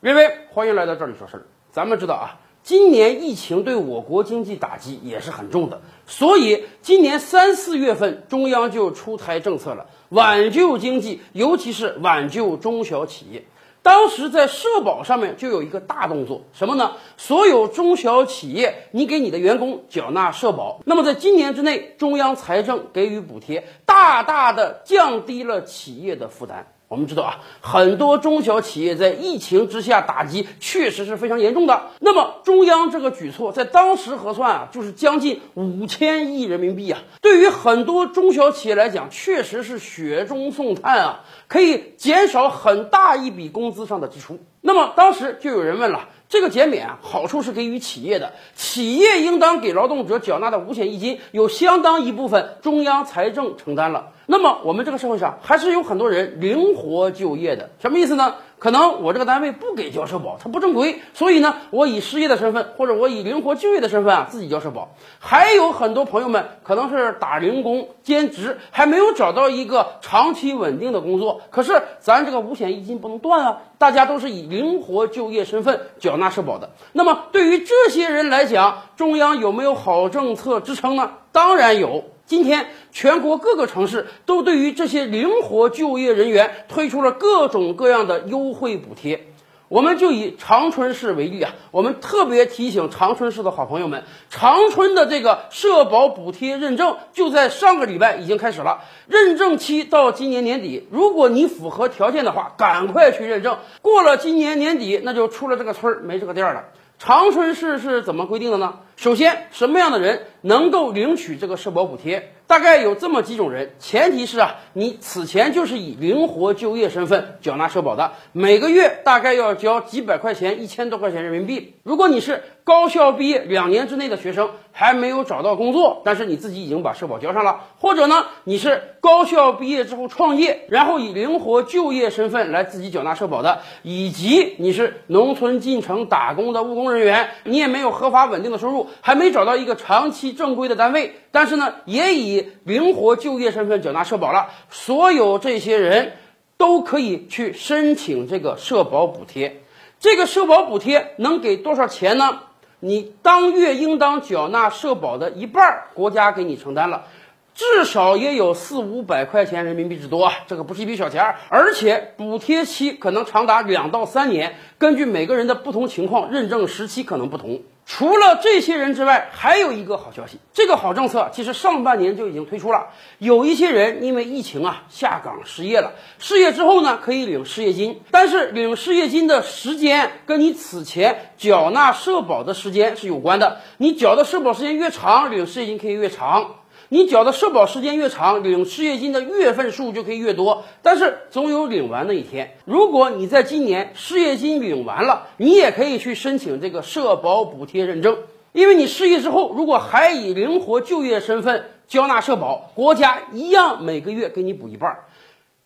[0.00, 1.42] 微微，欢迎来到这里说事儿。
[1.72, 13.44] 咱们知道啊，今年疫情对我国经济打击也是很重的，所以今年三四月份中央就出台政策了，挽救经济，尤其是挽救中小企业。
[13.82, 16.92] 当时在社保上面就有一个大动作，什么呢？
[17.18, 26.72] 所有中小企业，你给你的员工缴纳社保，那么在今年之内，中央财政给予补贴，大大的降低了企业的负担。
[26.90, 31.82] 我们知道啊，很多中小企业在疫情之下打击确实是非常严重的。
[32.00, 44.40] 那么中央这个举措在当时核算啊，就是将近五千亿人民币啊，对于很多中小企业来讲，确实是雪中送炭啊，可以减少很大一笔工资上的支出。
[44.60, 46.08] 那么当时就有人问了。
[46.28, 54.12] 这个减免啊，好处是给予企业的，企业应当给劳动者缴纳的五险一金，有相当一部分中央财政承担了。
[54.30, 58.36] 那么我们这个社会上还是有很多人灵活就业的，什么意思呢？
[58.60, 64.94] 可能我这个单位不给交社保，它不正规，所以呢，我以失业的身份或者我以灵活就业的身份啊，自己交社保。
[65.18, 71.40] 还有很多朋友们可能是打零工、兼职，还没有找到一个长期稳定的工作。
[71.50, 76.70] 可是咱这个五险一金不能断啊，大家都是以灵活就业身份缴纳社保的。
[76.92, 81.10] 那么对于这些人来讲，中央有没有好政策支撑呢？
[81.32, 82.04] 当然有。
[82.30, 89.26] 今天，全国各个城市都对于这些灵活就业人员推出了各种各样的优惠补贴。
[89.66, 100.86] 我们就以长春市为例啊，我们特别提醒长春市的好朋友们，长春的这个社保补贴认证就在上个礼拜已经开始了，认证期到今年年底。
[100.92, 103.58] 如果你符合条件的话，赶快去认证。
[103.82, 106.66] 过了今年年底，那就出了这个村儿没这个店了。
[107.02, 108.80] 长春市是怎么规定的呢？
[108.96, 112.34] 首先，什么样的人能够领取这个社保补贴？
[112.50, 121.74] 大概有这么几种人，前提是啊，你此前就是以灵活就业身份缴纳社保的，每个月大概要交几百块钱、一千多块钱人民币。
[121.84, 138.88] 如果你是高校毕业两年之内的学生，还没有找到工作，但是你自己已经把社保交上了，或者呢，你是高校毕业之后创业，然后以灵活就业身份来自己缴纳社保的，以及你是农村进城打工的务工人员，你也没有合法稳定的收入。
[139.02, 144.50] 还没找到一个长期正规的单位，但是呢，也以灵活就业身份缴纳社保了。
[144.70, 146.12] 所有这些人
[146.56, 149.62] 都可以去申请这个社保补贴。
[149.98, 152.40] 这个社保补贴能给多少钱呢？
[152.80, 157.04] 你当月应当缴纳社保的一半，国家给你承担了。
[157.52, 167.60] 至少也有四五百块钱人民币之多，这个不是一笔小钱儿，而且补贴期可能长达两到三年，根据每个人的不同情况，认证时期可能不同。
[167.92, 172.86] 除了这些人之外，还有一个好消息，这个好政策其实上半年就已经推出了。
[173.18, 186.59] 有一些人因为疫情啊下岗失业了，失业之后呢可以领失业金，但是领失业金的时间跟你此前缴纳社保的时间是有关的，你缴的社保时间越长，领失业金可以越长。
[186.92, 192.56] 你缴的社保时间越长，领失业金的月份数就可以越多，但是总有领完那一天。
[192.64, 198.18] 如果你在今年失业金领完了，你也可以去申请这个社保补贴认证，
[198.52, 204.98] 因为你失业之后，如果还以灵活就业身份缴纳社保，国家一样每个月给你补一半。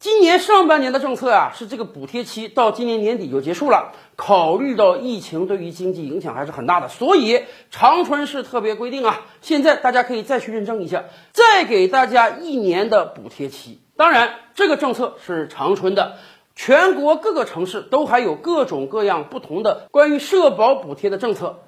[0.05, 3.95] 今年上半年的政策啊，是这个补贴期到今年年底就结束了。
[4.17, 13.81] 考虑到疫情对于经济影响还是很大的，所以长春市特别规定啊，现在大家可以再去认证一下，再给大家一年的补贴期。
[13.97, 16.17] 当然，这个政策是长春的，
[16.55, 21.61] 全国各个城市都还有各种各样不同的关于社保补贴的政策。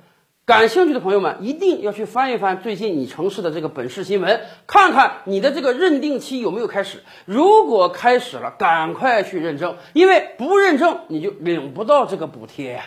[0.47, 7.03] 感兴趣的朋友们一定要去翻一翻最近你城市的这个本市新闻，看看你的这个认定期有没有开始。
[7.25, 12.85] 如果开始了，赶快去认证，因为不认证你就领不到这个补贴呀。